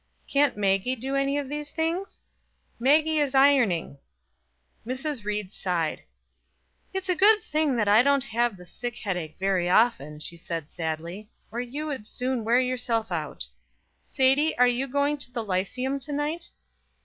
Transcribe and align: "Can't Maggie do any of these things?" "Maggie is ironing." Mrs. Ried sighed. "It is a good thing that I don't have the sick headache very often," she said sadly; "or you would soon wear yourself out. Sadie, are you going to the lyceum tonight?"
"Can't 0.27 0.57
Maggie 0.57 0.95
do 0.95 1.15
any 1.15 1.37
of 1.37 1.47
these 1.47 1.69
things?" 1.69 2.23
"Maggie 2.79 3.19
is 3.19 3.35
ironing." 3.35 3.99
Mrs. 4.83 5.23
Ried 5.23 5.51
sighed. 5.53 6.01
"It 6.91 7.03
is 7.03 7.09
a 7.09 7.15
good 7.15 7.39
thing 7.43 7.75
that 7.75 7.87
I 7.87 8.01
don't 8.01 8.23
have 8.23 8.57
the 8.57 8.65
sick 8.65 8.95
headache 8.97 9.37
very 9.37 9.69
often," 9.69 10.19
she 10.19 10.37
said 10.37 10.71
sadly; 10.71 11.29
"or 11.51 11.61
you 11.61 11.85
would 11.85 12.07
soon 12.07 12.43
wear 12.43 12.59
yourself 12.59 13.11
out. 13.11 13.45
Sadie, 14.03 14.57
are 14.57 14.65
you 14.67 14.87
going 14.87 15.19
to 15.19 15.31
the 15.31 15.43
lyceum 15.43 15.99
tonight?" 15.99 16.49